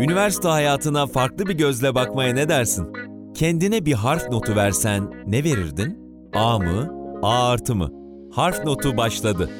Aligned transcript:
Üniversite 0.00 0.48
hayatına 0.48 1.06
farklı 1.06 1.46
bir 1.46 1.54
gözle 1.54 1.94
bakmaya 1.94 2.34
ne 2.34 2.48
dersin? 2.48 2.92
Kendine 3.34 3.86
bir 3.86 3.92
harf 3.92 4.28
notu 4.30 4.56
versen 4.56 5.24
ne 5.26 5.44
verirdin? 5.44 5.98
A 6.34 6.58
mı? 6.58 6.94
A 7.22 7.48
artı 7.50 7.74
mı? 7.74 7.90
Harf 8.32 8.64
notu 8.64 8.96
başladı. 8.96 9.50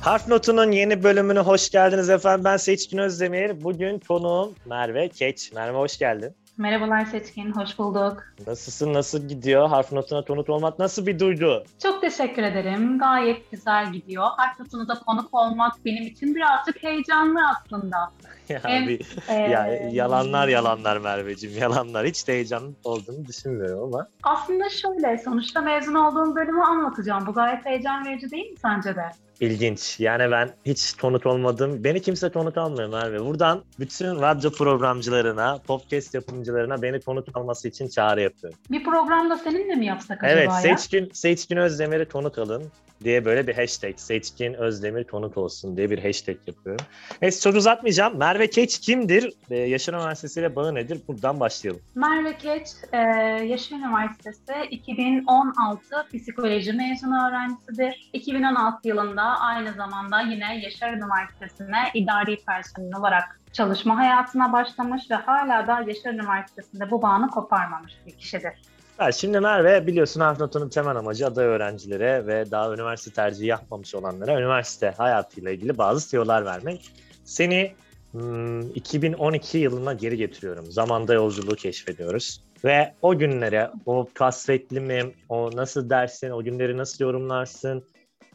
Harf 0.00 0.28
Notu'nun 0.28 0.72
yeni 0.72 1.02
bölümüne 1.02 1.38
hoş 1.38 1.70
geldiniz 1.70 2.10
efendim. 2.10 2.44
Ben 2.44 2.56
Seçkin 2.56 2.98
Özdemir. 2.98 3.64
Bugün 3.64 3.98
konuğum 3.98 4.54
Merve 4.66 5.08
Keç. 5.08 5.52
Merve 5.52 5.78
hoş 5.78 5.98
geldin. 5.98 6.34
Merhabalar 6.58 7.04
Seçkin, 7.04 7.52
hoş 7.52 7.78
bulduk. 7.78 8.22
Nasılsın, 8.46 8.94
nasıl 8.94 9.28
gidiyor? 9.28 9.68
Harf 9.68 9.92
Notu'na 9.92 10.24
konuk 10.24 10.48
olmak 10.48 10.78
nasıl 10.78 11.06
bir 11.06 11.18
duygu? 11.18 11.64
Çok 11.82 12.00
teşekkür 12.00 12.42
ederim. 12.42 12.98
Gayet 12.98 13.50
güzel 13.50 13.92
gidiyor. 13.92 14.26
Harf 14.36 14.60
Notu'na 14.60 15.00
konuk 15.06 15.34
olmak 15.34 15.72
benim 15.84 16.02
için 16.02 16.34
birazcık 16.34 16.82
heyecanlı 16.82 17.40
aslında. 17.48 17.96
ya, 18.48 18.60
Hem, 18.64 18.88
bir, 18.88 19.06
e, 19.28 19.34
ya 19.34 19.66
yalanlar 19.92 20.48
yalanlar 20.48 20.96
Merveciğim, 20.96 21.58
yalanlar. 21.58 22.06
Hiç 22.06 22.28
de 22.28 22.32
heyecanlı 22.32 22.72
olduğunu 22.84 23.26
düşünmüyorum 23.26 23.94
ama. 23.94 24.06
Aslında 24.22 24.68
şöyle, 24.68 25.18
sonuçta 25.18 25.60
mezun 25.60 25.94
olduğum 25.94 26.36
bölümü 26.36 26.62
anlatacağım. 26.62 27.26
Bu 27.26 27.32
gayet 27.32 27.66
heyecan 27.66 28.04
verici 28.06 28.30
değil 28.30 28.50
mi 28.50 28.56
sence 28.62 28.96
de? 28.96 29.10
İlginç. 29.40 30.00
Yani 30.00 30.30
ben 30.30 30.50
hiç 30.66 30.92
konuk 30.92 31.26
olmadım. 31.26 31.84
Beni 31.84 32.02
kimse 32.02 32.28
konuk 32.28 32.56
almıyor 32.56 32.88
Merve. 32.88 33.24
Buradan 33.24 33.64
bütün 33.78 34.20
radyo 34.20 34.50
programcılarına, 34.50 35.58
podcast 35.66 36.14
yapımcılarına 36.14 36.82
beni 36.82 37.00
konuk 37.00 37.36
alması 37.36 37.68
için 37.68 37.88
çağrı 37.88 38.20
yapıyorum. 38.20 38.58
Bir 38.70 38.84
programda 38.84 39.38
seninle 39.38 39.74
mi 39.74 39.86
yapsak 39.86 40.24
acaba 40.24 40.40
evet, 40.40 40.48
ya? 40.48 40.60
Evet, 40.64 40.80
Seçkin, 40.80 41.10
Seçkin 41.12 41.56
Özdemir'i 41.56 42.08
konuk 42.08 42.38
alın 42.38 42.72
diye 43.04 43.24
böyle 43.24 43.46
bir 43.46 43.54
hashtag. 43.54 43.94
Seçkin 43.96 44.54
Özdemir 44.54 45.04
konuk 45.04 45.36
olsun 45.36 45.76
diye 45.76 45.90
bir 45.90 45.98
hashtag 45.98 46.36
yapıyorum. 46.46 46.86
Neyse 47.22 47.40
çok 47.40 47.56
uzatmayacağım. 47.56 48.18
Merve 48.18 48.50
Keç 48.50 48.80
kimdir? 48.80 49.32
Ee, 49.50 49.56
Yaşar 49.56 49.94
Üniversitesi 49.94 50.40
ile 50.40 50.56
bağı 50.56 50.74
nedir? 50.74 51.00
Buradan 51.08 51.40
başlayalım. 51.40 51.82
Merve 51.94 52.36
Keç, 52.38 52.68
e, 52.92 52.98
Yaşar 53.46 53.76
Üniversitesi 53.76 54.52
2016 54.70 56.06
psikoloji 56.14 56.72
mezunu 56.72 57.28
öğrencisidir. 57.28 58.10
2016 58.12 58.88
yılında 58.88 59.23
aynı 59.24 59.72
zamanda 59.72 60.20
yine 60.20 60.60
Yaşar 60.60 60.92
Üniversitesi'ne 60.92 61.90
idari 61.94 62.36
personel 62.44 62.94
olarak 62.98 63.40
çalışma 63.52 63.96
hayatına 63.96 64.52
başlamış 64.52 65.10
ve 65.10 65.14
hala 65.14 65.66
da 65.66 65.80
Yaşar 65.86 66.12
Üniversitesi'nde 66.12 66.90
bu 66.90 67.02
bağını 67.02 67.28
koparmamış 67.28 67.92
bir 68.06 68.12
kişidir. 68.12 68.52
Evet, 69.00 69.14
şimdi 69.14 69.40
Merve 69.40 69.86
biliyorsun 69.86 70.20
Harf 70.20 70.40
Notu'nun 70.40 70.68
temel 70.68 70.96
amacı 70.96 71.26
aday 71.26 71.44
öğrencilere 71.44 72.26
ve 72.26 72.50
daha 72.50 72.74
üniversite 72.74 73.10
tercihi 73.10 73.46
yapmamış 73.46 73.94
olanlara 73.94 74.40
üniversite 74.40 74.94
hayatıyla 74.96 75.50
ilgili 75.50 75.78
bazı 75.78 76.10
tiyolar 76.10 76.44
vermek. 76.44 76.90
Seni 77.24 77.74
hmm, 78.12 78.60
2012 78.60 79.58
yılına 79.58 79.92
geri 79.92 80.16
getiriyorum. 80.16 80.72
Zamanda 80.72 81.14
yolculuğu 81.14 81.56
keşfediyoruz. 81.56 82.44
Ve 82.64 82.94
o 83.02 83.18
günlere, 83.18 83.70
o 83.86 84.08
kasvetli 84.14 84.80
mi, 84.80 85.02
o 85.28 85.50
nasıl 85.56 85.90
dersin, 85.90 86.30
o 86.30 86.42
günleri 86.42 86.76
nasıl 86.76 87.04
yorumlarsın? 87.04 87.84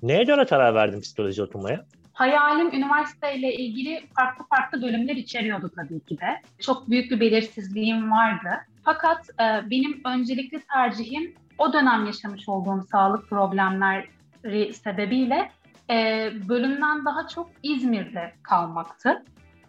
Neye 0.04 0.24
göre 0.24 0.46
karar 0.46 0.76
verdin 0.76 1.02
psikoloji 1.02 1.44
okumaya? 1.44 1.86
Hayalim 2.14 2.74
üniversiteyle 2.74 3.54
ilgili 3.54 4.08
farklı 4.16 4.46
farklı 4.46 4.82
bölümler 4.82 5.16
içeriyordu 5.16 5.72
tabii 5.76 6.00
ki 6.00 6.18
de. 6.18 6.42
Çok 6.60 6.90
büyük 6.90 7.12
bir 7.12 7.20
belirsizliğim 7.20 8.12
vardı. 8.12 8.50
Fakat 8.84 9.30
e, 9.30 9.70
benim 9.70 10.02
öncelikli 10.06 10.62
tercihim 10.74 11.34
o 11.58 11.74
dönem 11.74 12.06
yaşamış 12.06 12.50
olduğum 12.50 12.82
sağlık 12.92 13.30
problemleri 13.30 14.74
sebebiyle 14.74 15.52
e, 15.90 16.30
bölümden 16.50 17.06
daha 17.06 17.28
çok 17.28 17.50
İzmir'de 17.64 18.34
kalmaktı. 18.44 19.24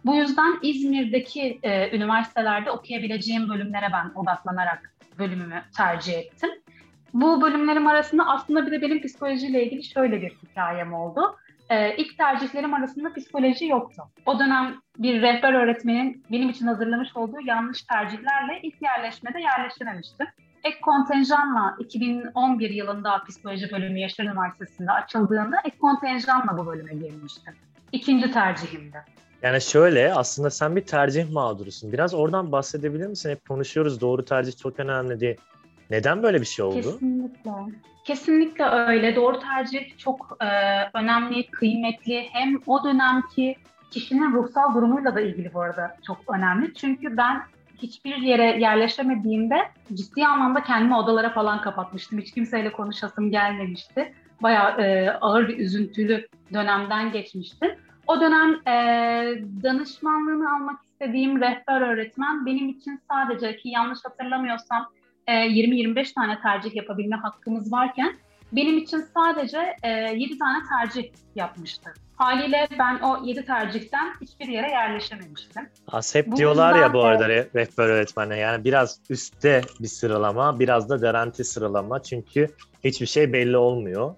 Bu 0.05 0.15
yüzden 0.15 0.59
İzmir'deki 0.61 1.59
e, 1.63 1.97
üniversitelerde 1.97 2.71
okuyabileceğim 2.71 3.49
bölümlere 3.49 3.87
ben 3.93 4.11
odaklanarak 4.15 4.93
bölümümü 5.19 5.63
tercih 5.77 6.13
ettim. 6.13 6.49
Bu 7.13 7.41
bölümlerim 7.41 7.87
arasında 7.87 8.27
aslında 8.27 8.65
bir 8.65 8.71
de 8.71 8.81
benim 8.81 9.01
psikolojiyle 9.01 9.65
ilgili 9.65 9.83
şöyle 9.83 10.21
bir 10.21 10.29
hikayem 10.29 10.93
oldu. 10.93 11.35
Ee, 11.69 11.95
ilk 11.95 12.17
tercihlerim 12.17 12.73
arasında 12.73 13.13
psikoloji 13.13 13.65
yoktu. 13.65 14.03
O 14.25 14.39
dönem 14.39 14.75
bir 14.97 15.21
rehber 15.21 15.53
öğretmenin 15.53 16.23
benim 16.31 16.49
için 16.49 16.67
hazırlamış 16.67 17.09
olduğu 17.15 17.41
yanlış 17.45 17.81
tercihlerle 17.81 18.59
ilk 18.63 18.81
yerleşmede 18.81 19.39
yerleştiremiştim. 19.39 20.27
Ek 20.63 20.81
kontenjanla 20.81 21.75
2011 21.79 22.69
yılında 22.69 23.23
psikoloji 23.29 23.71
bölümü 23.71 23.99
Yaşar 23.99 24.23
Üniversitesi'nde 24.23 24.91
açıldığında 24.91 25.57
ek 25.65 25.77
kontenjanla 25.77 26.57
bu 26.57 26.67
bölüme 26.67 26.93
girmiştim. 26.93 27.53
İkinci 27.91 28.31
tercihimdi. 28.31 28.97
Yani 29.41 29.61
şöyle 29.61 30.13
aslında 30.13 30.49
sen 30.49 30.75
bir 30.75 30.85
tercih 30.85 31.31
mağdurusun. 31.31 31.91
Biraz 31.91 32.13
oradan 32.13 32.51
bahsedebilir 32.51 33.07
misin? 33.07 33.29
Hep 33.29 33.47
konuşuyoruz 33.47 34.01
doğru 34.01 34.25
tercih 34.25 34.57
çok 34.57 34.79
önemli 34.79 35.19
diye. 35.19 35.35
Neden 35.91 36.23
böyle 36.23 36.41
bir 36.41 36.45
şey 36.45 36.65
oldu? 36.65 36.75
Kesinlikle. 36.75 37.51
Kesinlikle 38.03 38.65
öyle. 38.65 39.15
Doğru 39.15 39.39
tercih 39.39 39.97
çok 39.97 40.37
e, 40.41 40.47
önemli, 40.93 41.47
kıymetli. 41.47 42.27
Hem 42.31 42.59
o 42.67 42.83
dönemki 42.83 43.55
kişinin 43.91 44.33
ruhsal 44.33 44.75
durumuyla 44.75 45.15
da 45.15 45.21
ilgili 45.21 45.53
bu 45.53 45.61
arada 45.61 45.97
çok 46.07 46.17
önemli. 46.35 46.73
Çünkü 46.73 47.17
ben 47.17 47.41
hiçbir 47.77 48.15
yere 48.15 48.59
yerleşemediğimde 48.59 49.57
ciddi 49.93 50.25
anlamda 50.25 50.63
kendimi 50.63 50.95
odalara 50.95 51.29
falan 51.29 51.61
kapatmıştım. 51.61 52.19
Hiç 52.19 52.31
kimseyle 52.31 52.71
konuşasım 52.71 53.31
gelmemişti. 53.31 54.13
Bayağı 54.41 54.81
e, 54.81 55.09
ağır 55.09 55.47
bir 55.47 55.57
üzüntülü 55.57 56.27
dönemden 56.53 57.11
geçmiştim. 57.11 57.71
O 58.07 58.21
dönem 58.21 58.67
e, 58.67 58.73
danışmanlığını 59.63 60.55
almak 60.55 60.83
istediğim 60.83 61.41
rehber 61.41 61.81
öğretmen 61.81 62.45
benim 62.45 62.69
için 62.69 62.99
sadece 63.11 63.57
ki 63.57 63.69
yanlış 63.69 63.99
hatırlamıyorsam 64.05 64.87
20-25 65.27 65.99
e, 65.99 66.13
tane 66.13 66.41
tercih 66.41 66.75
yapabilme 66.75 67.15
hakkımız 67.15 67.71
varken 67.71 68.15
benim 68.51 68.77
için 68.77 69.05
sadece 69.13 69.57
7 69.57 70.33
e, 70.33 70.37
tane 70.37 70.57
tercih 70.69 71.11
yapmıştı. 71.35 71.93
Haliyle 72.15 72.67
ben 72.79 72.99
o 72.99 73.25
7 73.25 73.45
tercihten 73.45 74.13
hiçbir 74.21 74.47
yere 74.47 74.69
yerleşememiştim. 74.69 75.69
As 75.87 76.15
hep 76.15 76.27
bu 76.27 76.37
diyorlar 76.37 76.75
ya 76.75 76.93
bu 76.93 77.03
arada 77.03 77.29
de... 77.29 77.49
rehber 77.55 77.87
öğretmenle 77.87 78.35
yani 78.37 78.63
biraz 78.63 78.99
üstte 79.09 79.61
bir 79.79 79.87
sıralama, 79.87 80.59
biraz 80.59 80.89
da 80.89 80.95
garanti 80.95 81.43
sıralama. 81.43 82.03
Çünkü 82.03 82.47
hiçbir 82.83 83.05
şey 83.05 83.33
belli 83.33 83.57
olmuyor. 83.57 84.15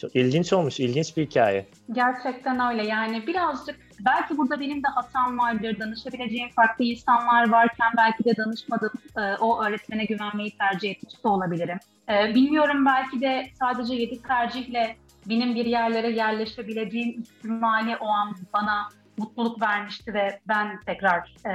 Çok 0.00 0.16
ilginç 0.16 0.52
olmuş, 0.52 0.80
ilginç 0.80 1.16
bir 1.16 1.26
hikaye. 1.26 1.66
Gerçekten 1.92 2.70
öyle 2.70 2.86
yani 2.86 3.26
birazcık 3.26 3.76
belki 4.04 4.38
burada 4.38 4.60
benim 4.60 4.82
de 4.82 4.88
hatam 4.88 5.38
vardır, 5.38 5.78
danışabileceğim 5.80 6.50
farklı 6.50 6.84
insanlar 6.84 7.50
varken 7.50 7.92
belki 7.96 8.24
de 8.24 8.36
danışmadım, 8.36 8.90
e, 9.16 9.20
o 9.20 9.64
öğretmene 9.64 10.04
güvenmeyi 10.04 10.58
tercih 10.58 10.90
etmiş 10.90 11.24
de 11.24 11.28
olabilirim. 11.28 11.78
E, 12.08 12.34
bilmiyorum 12.34 12.86
belki 12.86 13.20
de 13.20 13.50
sadece 13.58 13.94
yedi 13.94 14.22
tercihle 14.22 14.96
benim 15.28 15.54
bir 15.54 15.66
yerlere 15.66 16.10
yerleşebileceğim 16.10 17.20
ihtimali 17.20 17.96
o 17.96 18.08
an 18.08 18.36
bana 18.52 18.88
mutluluk 19.18 19.62
vermişti 19.62 20.14
ve 20.14 20.40
ben 20.48 20.80
tekrar 20.86 21.34
e, 21.46 21.50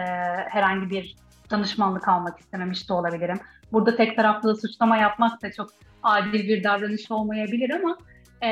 herhangi 0.49 0.89
bir 0.89 1.15
danışmanlık 1.49 2.07
almak 2.07 2.39
istememiş 2.39 2.89
de 2.89 2.93
olabilirim. 2.93 3.39
Burada 3.71 3.95
tek 3.95 4.15
taraflı 4.15 4.57
suçlama 4.57 4.97
yapmak 4.97 5.41
da 5.41 5.51
çok 5.51 5.69
adil 6.03 6.47
bir 6.47 6.63
davranış 6.63 7.11
olmayabilir 7.11 7.69
ama 7.69 7.97
e, 8.43 8.47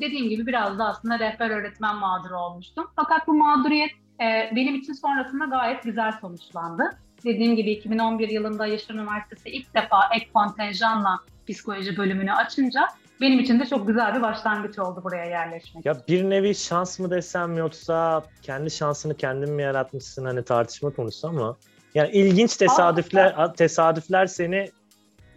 dediğim 0.00 0.28
gibi 0.28 0.46
biraz 0.46 0.78
da 0.78 0.86
aslında 0.86 1.18
rehber 1.18 1.50
öğretmen 1.50 1.96
mağduru 1.96 2.38
olmuştum. 2.38 2.86
Fakat 2.96 3.26
bu 3.26 3.34
mağduriyet 3.34 3.90
e, 4.20 4.50
benim 4.56 4.74
için 4.74 4.92
sonrasında 4.92 5.44
gayet 5.44 5.82
güzel 5.82 6.12
sonuçlandı. 6.20 6.82
Dediğim 7.24 7.56
gibi 7.56 7.70
2011 7.70 8.28
yılında 8.28 8.66
Yaşar 8.66 8.94
Üniversitesi 8.94 9.48
ilk 9.48 9.74
defa 9.74 10.00
ek 10.16 10.28
kontenjanla 10.34 11.18
psikoloji 11.48 11.96
bölümünü 11.96 12.32
açınca 12.32 12.88
benim 13.20 13.38
için 13.38 13.60
de 13.60 13.66
çok 13.66 13.86
güzel 13.86 14.14
bir 14.14 14.22
başlangıç 14.22 14.78
oldu 14.78 15.00
buraya 15.04 15.24
yerleşmek. 15.24 15.86
Ya 15.86 15.96
bir 16.08 16.30
nevi 16.30 16.54
şans 16.54 16.98
mı 16.98 17.10
desem 17.10 17.56
yoksa 17.56 18.24
kendi 18.42 18.70
şansını 18.70 19.16
kendin 19.16 19.52
mi 19.52 19.62
yaratmışsın 19.62 20.24
hani 20.24 20.44
tartışma 20.44 20.90
konusu 20.90 21.28
ama 21.28 21.56
yani 21.94 22.10
ilginç 22.10 22.56
tesadüfler 22.56 23.34
Aa, 23.36 23.52
tesadüfler 23.52 24.26
seni 24.26 24.70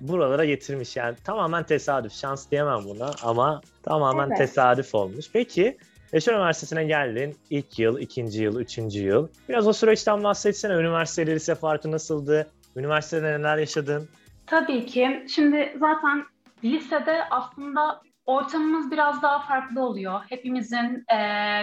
buralara 0.01 0.45
getirmiş. 0.45 0.95
Yani 0.95 1.15
tamamen 1.23 1.63
tesadüf. 1.63 2.13
Şans 2.13 2.51
diyemem 2.51 2.83
buna 2.85 3.11
ama 3.23 3.61
tamamen 3.83 4.27
evet. 4.27 4.37
tesadüf 4.37 4.95
olmuş. 4.95 5.25
Peki 5.33 5.77
Yaşar 6.13 6.33
Üniversitesi'ne 6.33 6.83
geldin. 6.83 7.35
İlk 7.49 7.79
yıl, 7.79 7.99
ikinci 7.99 8.43
yıl, 8.43 8.59
üçüncü 8.59 8.99
yıl. 8.99 9.27
Biraz 9.49 9.67
o 9.67 9.73
süreçten 9.73 10.23
bahsetsene. 10.23 10.73
Üniversite 10.73 11.25
lise 11.25 11.55
farkı 11.55 11.91
nasıldı? 11.91 12.51
Üniversitede 12.75 13.39
neler 13.39 13.57
yaşadın? 13.57 14.09
Tabii 14.47 14.85
ki. 14.85 15.25
Şimdi 15.35 15.77
zaten 15.79 16.25
lisede 16.63 17.23
aslında 17.29 18.01
ortamımız 18.25 18.91
biraz 18.91 19.21
daha 19.21 19.39
farklı 19.39 19.85
oluyor. 19.85 20.21
Hepimizin 20.29 21.05
e, 21.13 21.17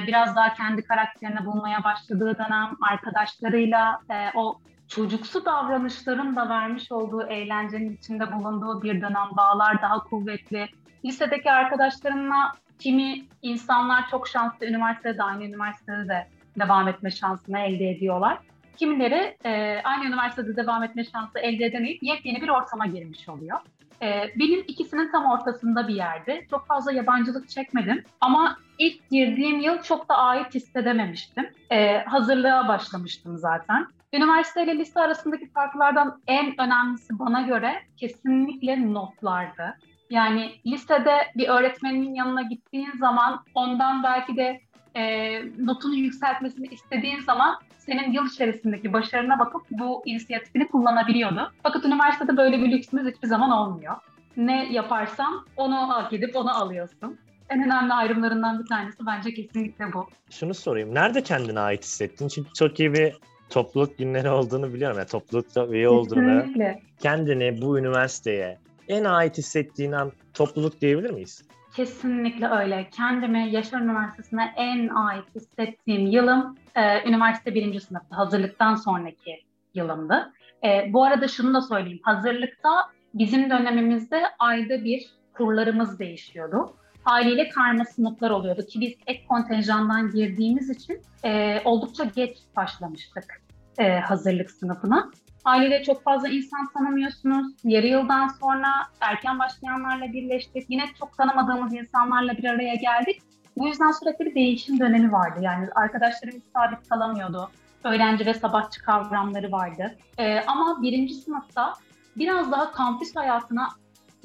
biraz 0.06 0.36
daha 0.36 0.54
kendi 0.54 0.82
karakterini 0.84 1.46
bulmaya 1.46 1.84
başladığı 1.84 2.38
dönem 2.38 2.76
arkadaşlarıyla 2.90 4.00
e, 4.10 4.14
o 4.34 4.58
çocuksu 4.88 5.44
davranışların 5.44 6.36
da 6.36 6.48
vermiş 6.48 6.92
olduğu 6.92 7.22
eğlencenin 7.22 7.96
içinde 7.96 8.32
bulunduğu 8.32 8.82
bir 8.82 9.00
dönem 9.00 9.28
bağlar 9.36 9.82
daha 9.82 10.02
kuvvetli. 10.02 10.68
Lisedeki 11.04 11.50
arkadaşlarımla 11.50 12.52
kimi 12.78 13.24
insanlar 13.42 14.08
çok 14.10 14.28
şanslı 14.28 14.66
üniversitede 14.66 15.22
aynı 15.22 15.44
üniversitede 15.44 16.08
de 16.08 16.28
devam 16.58 16.88
etme 16.88 17.10
şansını 17.10 17.58
elde 17.58 17.90
ediyorlar. 17.90 18.38
Kimileri 18.78 19.36
e, 19.44 19.80
aynı 19.84 20.04
üniversitede 20.04 20.56
devam 20.56 20.82
etme 20.82 21.04
şansı 21.04 21.38
elde 21.38 21.64
edemeyip 21.64 22.02
yepyeni 22.02 22.42
bir 22.42 22.48
ortama 22.48 22.86
girmiş 22.86 23.28
oluyor. 23.28 23.58
E, 24.02 24.30
benim 24.36 24.64
ikisinin 24.68 25.12
tam 25.12 25.24
ortasında 25.24 25.88
bir 25.88 25.94
yerde. 25.94 26.46
Çok 26.50 26.66
fazla 26.66 26.92
yabancılık 26.92 27.48
çekmedim 27.48 28.04
ama 28.20 28.56
ilk 28.78 29.10
girdiğim 29.10 29.60
yıl 29.60 29.82
çok 29.82 30.08
da 30.08 30.16
ait 30.16 30.54
hissedememiştim. 30.54 31.50
E, 31.70 31.98
hazırlığa 31.98 32.68
başlamıştım 32.68 33.38
zaten. 33.38 33.86
Üniversite 34.12 34.64
ile 34.64 34.78
lise 34.78 35.00
arasındaki 35.00 35.50
farklardan 35.50 36.20
en 36.26 36.60
önemlisi 36.60 37.18
bana 37.18 37.40
göre 37.40 37.82
kesinlikle 37.96 38.92
notlardı. 38.92 39.78
Yani 40.10 40.52
lisede 40.66 41.16
bir 41.36 41.48
öğretmenin 41.48 42.14
yanına 42.14 42.42
gittiğin 42.42 42.92
zaman 42.92 43.44
ondan 43.54 44.02
belki 44.02 44.36
de 44.36 44.60
e, 44.96 45.32
notunu 45.58 45.94
yükseltmesini 45.94 46.66
istediğin 46.66 47.20
zaman 47.20 47.58
senin 47.78 48.12
yıl 48.12 48.26
içerisindeki 48.26 48.92
başarına 48.92 49.38
bakıp 49.38 49.62
bu 49.70 50.02
inisiyatifini 50.04 50.68
kullanabiliyordu. 50.68 51.52
Fakat 51.62 51.84
üniversitede 51.84 52.36
böyle 52.36 52.58
bir 52.58 52.72
lüksümüz 52.72 53.14
hiçbir 53.14 53.28
zaman 53.28 53.50
olmuyor. 53.50 53.94
Ne 54.36 54.72
yaparsam 54.72 55.44
onu 55.56 55.74
hak 55.74 56.12
edip 56.12 56.36
onu 56.36 56.56
alıyorsun. 56.56 57.18
En 57.48 57.64
önemli 57.64 57.92
ayrımlarından 57.92 58.60
bir 58.62 58.66
tanesi 58.66 59.06
bence 59.06 59.34
kesinlikle 59.34 59.92
bu. 59.92 60.08
Şunu 60.30 60.54
sorayım. 60.54 60.94
Nerede 60.94 61.22
kendine 61.22 61.60
ait 61.60 61.84
hissettin? 61.84 62.28
Çünkü 62.28 62.52
çok 62.52 62.80
iyi 62.80 62.92
bir 62.92 63.16
topluluk 63.50 63.98
günleri 63.98 64.30
olduğunu 64.30 64.74
biliyorum. 64.74 64.98
Yani 64.98 65.08
toplulukta 65.08 65.66
üye 65.66 65.88
olduğunu. 65.88 66.40
Kesinlikle. 66.40 66.82
Kendini 67.00 67.62
bu 67.62 67.78
üniversiteye 67.78 68.58
en 68.88 69.04
ait 69.04 69.38
hissettiğin 69.38 69.92
an 69.92 70.12
topluluk 70.34 70.80
diyebilir 70.80 71.10
miyiz? 71.10 71.44
Kesinlikle 71.78 72.48
öyle. 72.48 72.88
Kendimi 72.90 73.50
Yaşar 73.50 73.80
Üniversitesi'ne 73.80 74.52
en 74.56 74.88
ait 74.88 75.24
hissettiğim 75.34 76.06
yılım 76.06 76.56
e, 76.74 77.08
üniversite 77.08 77.54
birinci 77.54 77.80
sınıfta 77.80 78.16
hazırlıktan 78.16 78.74
sonraki 78.74 79.44
yılımdı. 79.74 80.32
E, 80.64 80.92
bu 80.92 81.04
arada 81.04 81.28
şunu 81.28 81.54
da 81.54 81.60
söyleyeyim. 81.60 82.00
Hazırlıkta 82.02 82.70
bizim 83.14 83.50
dönemimizde 83.50 84.22
ayda 84.38 84.84
bir 84.84 85.06
kurlarımız 85.34 85.98
değişiyordu. 85.98 86.74
Haliyle 87.02 87.48
karma 87.48 87.84
sınıflar 87.84 88.30
oluyordu 88.30 88.66
ki 88.66 88.80
biz 88.80 88.94
ek 89.06 89.24
kontenjandan 89.28 90.10
girdiğimiz 90.10 90.70
için 90.70 91.02
e, 91.24 91.60
oldukça 91.64 92.04
geç 92.04 92.38
başlamıştık 92.56 93.42
e, 93.78 93.98
hazırlık 93.98 94.50
sınıfına. 94.50 95.10
Haliyle 95.44 95.82
çok 95.82 96.04
fazla 96.04 96.28
insan 96.28 96.72
tanımıyorsunuz. 96.72 97.54
Yarı 97.64 97.86
yıldan 97.86 98.28
sonra 98.28 98.68
erken 99.00 99.38
başlayanlarla 99.38 100.12
birleştik. 100.12 100.66
Yine 100.68 100.84
çok 100.98 101.16
tanımadığımız 101.18 101.74
insanlarla 101.74 102.36
bir 102.36 102.44
araya 102.44 102.74
geldik. 102.74 103.22
Bu 103.56 103.68
yüzden 103.68 103.92
sürekli 103.92 104.24
bir 104.24 104.34
değişim 104.34 104.80
dönemi 104.80 105.12
vardı. 105.12 105.40
Yani 105.42 105.68
arkadaşlarımız 105.74 106.42
sabit 106.54 106.88
kalamıyordu. 106.88 107.50
Öğrenci 107.84 108.26
ve 108.26 108.34
sabahçı 108.34 108.82
kavramları 108.82 109.52
vardı. 109.52 109.96
Ee, 110.18 110.40
ama 110.46 110.82
birinci 110.82 111.14
sınıfta 111.14 111.74
biraz 112.16 112.52
daha 112.52 112.72
kampüs 112.72 113.16
hayatına 113.16 113.68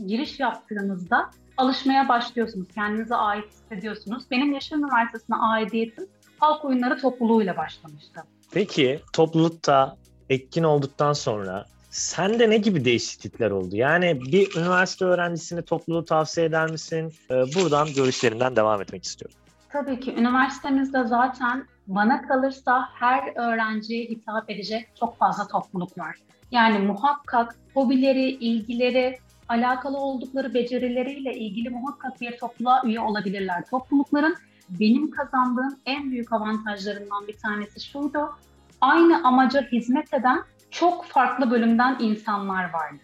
giriş 0.07 0.39
yaptığınızda 0.39 1.30
alışmaya 1.57 2.10
başlıyorsunuz. 2.10 2.68
Kendinize 2.75 3.15
ait 3.15 3.45
hissediyorsunuz. 3.48 4.24
Benim 4.31 4.54
Yaşar 4.54 4.77
Üniversitesi'ne 4.77 5.36
aidiyetim 5.36 6.07
halk 6.39 6.65
oyunları 6.65 6.98
topluluğuyla 7.01 7.57
başlamıştı. 7.57 8.24
Peki 8.54 9.01
toplulukta 9.13 9.98
etkin 10.30 10.64
olduktan 10.64 11.14
sonra 11.14 11.66
sende 11.90 12.50
ne 12.50 12.58
gibi 12.58 12.86
değişiklikler 12.86 13.52
oldu? 13.52 13.75
Yani 13.75 14.22
bir 14.22 14.58
üniversite 14.58 15.06
öğrencisine 15.06 15.62
topluluğu 15.62 16.06
tavsiye 16.06 16.46
eder 16.46 16.72
misin? 16.72 17.14
Ee, 17.31 17.34
buradan 17.34 17.88
görüşlerinden 17.96 18.56
devam 18.56 18.81
etmek 18.81 19.04
istiyorum. 19.04 19.38
Tabii 19.70 20.00
ki 20.00 20.16
üniversitemizde 20.16 21.04
zaten 21.04 21.68
bana 21.88 22.28
kalırsa 22.28 22.90
her 22.94 23.34
öğrenciye 23.36 24.06
hitap 24.06 24.50
edecek 24.50 24.90
çok 25.00 25.18
fazla 25.18 25.48
topluluk 25.48 25.98
var. 25.98 26.16
Yani 26.52 26.80
muhakkak 26.80 27.56
hobileri, 27.74 28.30
ilgileri, 28.30 29.18
alakalı 29.50 29.98
oldukları 29.98 30.54
becerileriyle 30.54 31.34
ilgili 31.34 31.70
muhakkak 31.70 32.22
bir 32.22 32.38
topluluğa 32.38 32.81
üye 32.86 33.00
olabilirler. 33.00 33.64
Toplulukların 33.70 34.36
benim 34.70 35.12
kazandığım 35.12 35.80
en 35.86 36.12
büyük 36.12 36.34
avantajlarından 36.34 37.28
bir 37.28 37.38
tanesi 37.38 37.80
şuydu 37.80 38.30
aynı 38.84 39.28
amaca 39.28 39.62
hizmet 39.72 40.14
eden 40.14 40.44
çok 40.72 41.06
farklı 41.06 41.52
bölümden 41.52 41.98
insanlar 42.00 42.64
vardı. 42.64 43.04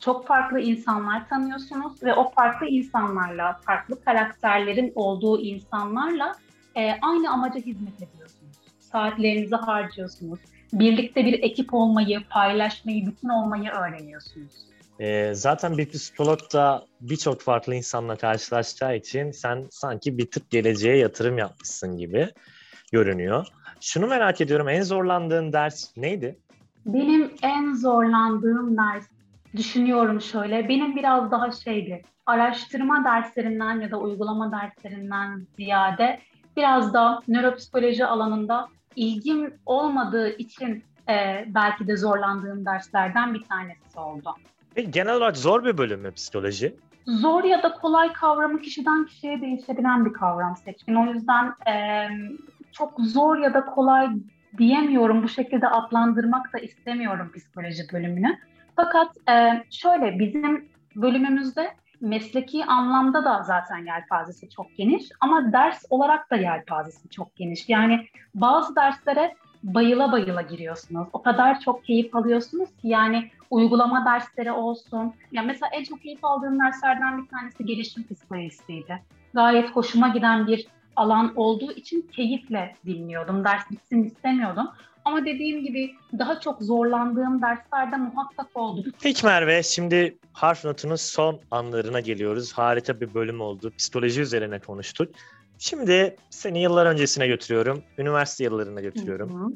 Çok 0.00 0.26
farklı 0.26 0.60
insanlar 0.60 1.28
tanıyorsunuz 1.28 2.02
ve 2.02 2.14
o 2.14 2.30
farklı 2.30 2.66
insanlarla, 2.66 3.60
farklı 3.66 4.04
karakterlerin 4.04 4.92
olduğu 4.94 5.40
insanlarla 5.40 6.34
e, 6.76 6.92
aynı 7.02 7.30
amaca 7.30 7.60
hizmet 7.60 7.94
ediyorsunuz. 7.94 8.56
Saatlerinizi 8.80 9.56
harcıyorsunuz. 9.56 10.40
Birlikte 10.72 11.24
bir 11.24 11.42
ekip 11.42 11.74
olmayı, 11.74 12.20
paylaşmayı, 12.30 13.06
bütün 13.06 13.28
olmayı 13.28 13.70
öğreniyorsunuz. 13.70 14.52
E, 15.00 15.34
zaten 15.34 15.78
bir 15.78 15.90
psikolog 15.90 16.40
da 16.52 16.86
birçok 17.00 17.40
farklı 17.40 17.74
insanla 17.74 18.16
karşılaşacağı 18.16 18.96
için 18.96 19.30
sen 19.30 19.66
sanki 19.70 20.18
bir 20.18 20.30
tık 20.30 20.50
geleceğe 20.50 20.96
yatırım 20.96 21.38
yapmışsın 21.38 21.96
gibi 21.96 22.28
görünüyor. 22.92 23.46
Şunu 23.80 24.06
merak 24.06 24.40
ediyorum, 24.40 24.68
en 24.68 24.82
zorlandığın 24.82 25.52
ders 25.52 25.96
neydi? 25.96 26.38
Benim 26.86 27.30
en 27.42 27.74
zorlandığım 27.74 28.76
ders, 28.76 29.06
düşünüyorum 29.56 30.20
şöyle, 30.20 30.68
benim 30.68 30.96
biraz 30.96 31.30
daha 31.30 31.50
şeydi, 31.50 32.02
araştırma 32.26 33.04
derslerinden 33.04 33.80
ya 33.80 33.90
da 33.90 33.96
uygulama 33.98 34.52
derslerinden 34.52 35.46
ziyade 35.56 36.20
biraz 36.56 36.94
da 36.94 37.20
nöropsikoloji 37.28 38.06
alanında 38.06 38.68
ilgim 38.96 39.54
olmadığı 39.66 40.28
için 40.28 40.84
e, 41.08 41.44
belki 41.48 41.86
de 41.86 41.96
zorlandığım 41.96 42.64
derslerden 42.66 43.34
bir 43.34 43.42
tanesi 43.42 43.98
oldu. 43.98 44.34
Peki 44.74 44.90
genel 44.90 45.14
olarak 45.16 45.36
zor 45.36 45.64
bir 45.64 45.78
bölüm 45.78 46.00
mü 46.00 46.12
psikoloji? 46.12 46.76
Zor 47.06 47.44
ya 47.44 47.62
da 47.62 47.72
kolay 47.72 48.12
kavramı 48.12 48.60
kişiden 48.60 49.06
kişiye 49.06 49.40
değişebilen 49.40 50.04
bir 50.04 50.12
kavram 50.12 50.56
seçkin. 50.56 50.94
O 50.94 51.12
yüzden 51.12 51.54
e, 51.66 52.08
çok 52.72 53.00
zor 53.00 53.38
ya 53.38 53.54
da 53.54 53.64
kolay 53.64 54.08
diyemiyorum. 54.58 55.22
Bu 55.22 55.28
şekilde 55.28 55.68
adlandırmak 55.68 56.52
da 56.52 56.58
istemiyorum 56.58 57.32
psikoloji 57.36 57.82
bölümünü. 57.92 58.38
Fakat 58.76 59.16
e, 59.30 59.64
şöyle 59.70 60.18
bizim 60.18 60.68
bölümümüzde 60.96 61.70
mesleki 62.00 62.64
anlamda 62.64 63.24
da 63.24 63.42
zaten 63.42 63.86
yelpazesi 63.86 64.50
çok 64.50 64.76
geniş 64.76 65.04
ama 65.20 65.52
ders 65.52 65.84
olarak 65.90 66.30
da 66.30 66.36
yelpazesi 66.36 67.08
çok 67.08 67.36
geniş. 67.36 67.68
Yani 67.68 68.06
bazı 68.34 68.76
derslere 68.76 69.36
bayıla 69.62 70.12
bayıla 70.12 70.42
giriyorsunuz. 70.42 71.08
O 71.12 71.22
kadar 71.22 71.60
çok 71.60 71.84
keyif 71.84 72.16
alıyorsunuz 72.16 72.68
ki 72.76 72.88
yani 72.88 73.30
uygulama 73.50 74.04
dersleri 74.04 74.52
olsun. 74.52 75.14
Ya 75.32 75.42
mesela 75.42 75.70
en 75.72 75.84
çok 75.84 76.02
keyif 76.02 76.24
aldığım 76.24 76.60
derslerden 76.60 77.22
bir 77.22 77.28
tanesi 77.28 77.64
gelişim 77.64 78.04
psikolojisiydi. 78.14 79.02
Gayet 79.34 79.70
hoşuma 79.70 80.08
giden 80.08 80.46
bir 80.46 80.66
alan 80.96 81.32
olduğu 81.36 81.72
için 81.72 82.10
keyifle 82.12 82.76
dinliyordum. 82.86 83.44
Ders 83.44 83.70
bitsin 83.70 84.04
istemiyordum. 84.04 84.68
Ama 85.04 85.24
dediğim 85.24 85.64
gibi 85.64 85.94
daha 86.18 86.40
çok 86.40 86.62
zorlandığım 86.62 87.42
derslerde 87.42 87.96
muhakkak 87.96 88.46
oldu. 88.54 88.84
Peki 89.02 89.26
Merve, 89.26 89.62
şimdi 89.62 90.18
harf 90.32 90.64
notunun 90.64 90.96
son 90.96 91.40
anlarına 91.50 92.00
geliyoruz. 92.00 92.52
Harika 92.52 93.00
bir 93.00 93.14
bölüm 93.14 93.40
oldu. 93.40 93.72
Psikoloji 93.78 94.20
üzerine 94.20 94.58
konuştuk. 94.58 95.14
Şimdi 95.58 96.16
seni 96.30 96.62
yıllar 96.62 96.86
öncesine 96.86 97.26
götürüyorum. 97.26 97.82
Üniversite 97.98 98.44
yıllarına 98.44 98.80
götürüyorum. 98.80 99.40
Hı 99.40 99.44
hı. 99.44 99.52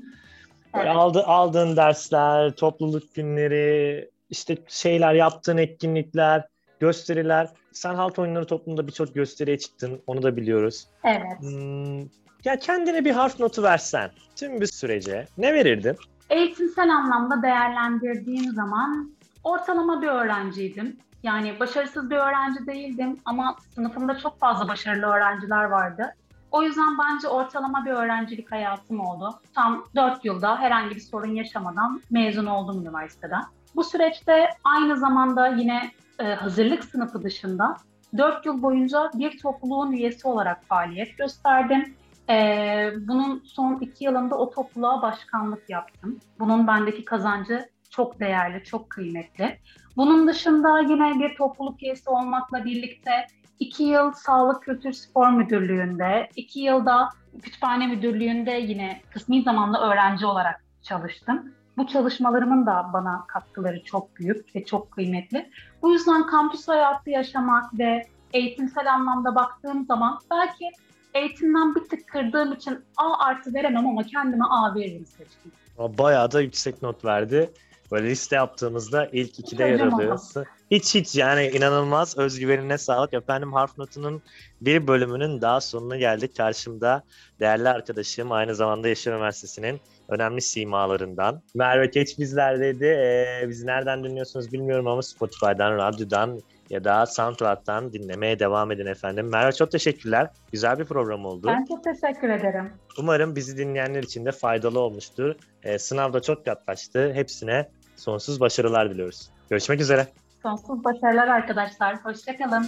Evet. 0.74 0.96
Aldı, 0.96 1.22
aldığın 1.22 1.76
dersler, 1.76 2.50
topluluk 2.50 3.14
günleri, 3.14 4.10
işte 4.30 4.56
şeyler, 4.68 5.14
yaptığın 5.14 5.56
etkinlikler, 5.56 6.44
gösteriler. 6.80 7.48
Sen 7.72 7.94
halk 7.94 8.18
oyunları 8.18 8.46
toplumunda 8.46 8.86
birçok 8.86 9.14
gösteriye 9.14 9.58
çıktın. 9.58 10.00
Onu 10.06 10.22
da 10.22 10.36
biliyoruz. 10.36 10.86
Evet. 11.04 11.40
Hmm, 11.40 12.00
ya 12.44 12.58
kendine 12.60 13.04
bir 13.04 13.10
harf 13.10 13.40
notu 13.40 13.62
versen 13.62 14.10
tüm 14.36 14.60
bir 14.60 14.66
sürece 14.66 15.26
ne 15.38 15.54
verirdin? 15.54 15.96
Eğitimsel 16.30 16.94
anlamda 16.94 17.42
değerlendirdiğim 17.42 18.52
zaman 18.52 19.10
ortalama 19.44 20.02
bir 20.02 20.08
öğrenciydim. 20.08 20.96
Yani 21.22 21.60
başarısız 21.60 22.10
bir 22.10 22.16
öğrenci 22.16 22.66
değildim 22.66 23.16
ama 23.24 23.56
sınıfımda 23.74 24.18
çok 24.18 24.40
fazla 24.40 24.68
başarılı 24.68 25.06
öğrenciler 25.06 25.64
vardı. 25.64 26.14
O 26.50 26.62
yüzden 26.62 26.98
bence 26.98 27.28
ortalama 27.28 27.84
bir 27.84 27.90
öğrencilik 27.90 28.52
hayatım 28.52 29.00
oldu. 29.00 29.40
Tam 29.54 29.84
4 29.96 30.24
yılda 30.24 30.58
herhangi 30.58 30.94
bir 30.94 31.00
sorun 31.00 31.34
yaşamadan 31.34 32.02
mezun 32.10 32.46
oldum 32.46 32.82
üniversiteden. 32.82 33.42
Bu 33.76 33.84
süreçte 33.84 34.48
aynı 34.64 34.96
zamanda 34.96 35.46
yine 35.46 35.90
e, 36.18 36.24
hazırlık 36.24 36.84
sınıfı 36.84 37.22
dışında 37.22 37.76
4 38.16 38.46
yıl 38.46 38.62
boyunca 38.62 39.10
bir 39.14 39.38
topluluğun 39.38 39.92
üyesi 39.92 40.28
olarak 40.28 40.64
faaliyet 40.64 41.18
gösterdim. 41.18 41.96
Ee, 42.30 42.92
bunun 42.96 43.42
son 43.44 43.80
iki 43.80 44.04
yılında 44.04 44.38
o 44.38 44.50
topluluğa 44.50 45.02
başkanlık 45.02 45.70
yaptım. 45.70 46.20
Bunun 46.38 46.66
bendeki 46.66 47.04
kazancı 47.04 47.68
çok 47.90 48.20
değerli, 48.20 48.64
çok 48.64 48.90
kıymetli. 48.90 49.58
Bunun 49.96 50.28
dışında 50.28 50.78
yine 50.78 51.18
bir 51.18 51.36
topluluk 51.36 51.82
üyesi 51.82 52.10
olmakla 52.10 52.64
birlikte 52.64 53.26
iki 53.58 53.82
yıl 53.82 54.12
Sağlık 54.12 54.62
Kültür 54.62 54.92
Spor 54.92 55.30
Müdürlüğü'nde, 55.30 56.28
iki 56.36 56.60
yılda 56.60 57.08
Kütüphane 57.42 57.86
Müdürlüğü'nde 57.86 58.50
yine 58.50 59.00
kısmi 59.10 59.42
zamanlı 59.42 59.78
öğrenci 59.78 60.26
olarak 60.26 60.64
çalıştım. 60.82 61.54
Bu 61.76 61.86
çalışmalarımın 61.86 62.66
da 62.66 62.90
bana 62.92 63.24
katkıları 63.26 63.84
çok 63.84 64.16
büyük 64.16 64.56
ve 64.56 64.64
çok 64.64 64.90
kıymetli. 64.90 65.50
Bu 65.82 65.92
yüzden 65.92 66.26
kampüs 66.26 66.68
hayatı 66.68 67.10
yaşamak 67.10 67.78
ve 67.78 68.06
eğitimsel 68.32 68.94
anlamda 68.94 69.34
baktığım 69.34 69.86
zaman 69.86 70.18
belki 70.30 70.70
eğitimden 71.14 71.74
bir 71.74 71.80
tık 71.80 72.08
kırdığım 72.08 72.52
için 72.52 72.80
A 72.96 73.18
artı 73.18 73.54
veremem 73.54 73.86
ama 73.86 74.02
kendime 74.02 74.44
A 74.44 74.74
veririm 74.74 75.06
seçtim. 75.06 75.52
Bayağı 75.78 76.32
da 76.32 76.40
yüksek 76.40 76.82
not 76.82 77.04
verdi. 77.04 77.50
Böyle 77.92 78.08
liste 78.08 78.36
yaptığımızda 78.36 79.06
ilk 79.12 79.38
ikide 79.38 79.64
yer 79.64 79.74
Hocam 79.74 79.94
alıyorsun. 79.94 80.44
Hiç 80.70 80.94
hiç 80.94 81.14
yani 81.14 81.46
inanılmaz 81.46 82.18
özgüvenine 82.18 82.78
sağlık. 82.78 83.14
Efendim 83.14 83.52
harf 83.52 83.78
notunun 83.78 84.22
bir 84.60 84.86
bölümünün 84.86 85.40
daha 85.40 85.60
sonuna 85.60 85.96
geldik. 85.96 86.36
Karşımda 86.36 87.02
değerli 87.40 87.68
arkadaşım 87.68 88.32
aynı 88.32 88.54
zamanda 88.54 88.88
Yaşar 88.88 89.12
Üniversitesi'nin 89.12 89.80
önemli 90.08 90.40
simalarından. 90.40 91.42
Merve 91.54 91.90
Keç 91.90 92.18
bizlerdeydi. 92.18 92.84
Ee, 92.84 93.48
bizi 93.48 93.66
nereden 93.66 94.04
dinliyorsunuz 94.04 94.52
bilmiyorum 94.52 94.86
ama 94.86 95.02
Spotify'dan, 95.02 95.76
radyodan 95.76 96.40
ya 96.70 96.84
da 96.84 97.06
SoundCloud'dan 97.06 97.92
dinlemeye 97.92 98.38
devam 98.38 98.72
edin 98.72 98.86
efendim. 98.86 99.28
Merve 99.30 99.52
çok 99.52 99.70
teşekkürler. 99.70 100.30
Güzel 100.52 100.78
bir 100.78 100.84
program 100.84 101.24
oldu. 101.26 101.46
Ben 101.46 101.64
çok 101.64 101.84
teşekkür 101.84 102.28
ederim. 102.28 102.72
Umarım 102.98 103.36
bizi 103.36 103.58
dinleyenler 103.58 104.02
için 104.02 104.24
de 104.24 104.32
faydalı 104.32 104.80
olmuştur. 104.80 105.34
Ee, 105.62 105.78
sınav 105.78 106.12
da 106.12 106.22
çok 106.22 106.46
yaklaştı. 106.46 107.12
Hepsine 107.14 107.68
sonsuz 107.96 108.40
başarılar 108.40 108.90
diliyoruz. 108.90 109.30
Görüşmek 109.50 109.80
üzere. 109.80 110.06
Sonsuz 110.42 110.84
başarılar 110.84 111.28
arkadaşlar. 111.28 112.04
Hoşçakalın. 112.04 112.66